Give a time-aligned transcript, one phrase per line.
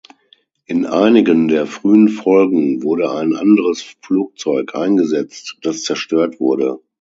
[0.65, 6.79] In einigen der frühen Folgen wurde ein anderes Flugzeug eingesetzt, das zerstört wurde.